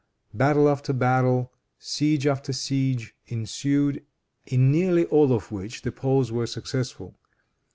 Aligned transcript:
Battle 0.33 0.67
after 0.67 0.93
battle, 0.93 1.53
siege 1.77 2.25
after 2.25 2.53
siege 2.53 3.13
ensued, 3.27 4.03
in 4.47 4.71
nearly 4.71 5.05
all 5.05 5.31
of 5.31 5.51
which 5.51 5.83
the 5.83 5.91
Poles 5.91 6.31
were 6.31 6.47
successful. 6.47 7.19